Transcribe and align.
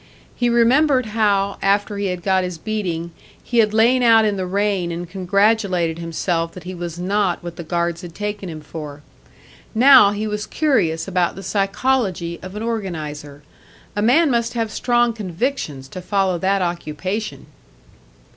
He 0.35 0.49
remembered 0.49 1.05
how, 1.05 1.59
after 1.61 1.97
he 1.97 2.07
had 2.07 2.23
got 2.23 2.43
his 2.43 2.57
beating, 2.57 3.11
he 3.43 3.59
had 3.59 3.71
lain 3.71 4.01
out 4.01 4.25
in 4.25 4.35
the 4.35 4.47
rain 4.47 4.91
and 4.91 5.07
congratulated 5.07 5.99
himself 5.99 6.53
that 6.53 6.63
he 6.63 6.73
was 6.73 6.97
not 6.97 7.43
what 7.43 7.55
the 7.55 7.63
guards 7.63 8.01
had 8.01 8.15
taken 8.15 8.49
him 8.49 8.61
for. 8.61 9.03
Now 9.75 10.09
he 10.09 10.25
was 10.25 10.47
curious 10.47 11.07
about 11.07 11.35
the 11.35 11.43
psychology 11.43 12.39
of 12.41 12.55
an 12.55 12.63
organiser. 12.63 13.43
A 13.95 14.01
man 14.01 14.31
must 14.31 14.55
have 14.55 14.71
strong 14.71 15.13
convictions 15.13 15.87
to 15.89 16.01
follow 16.01 16.39
that 16.39 16.63
occupation! 16.63 17.45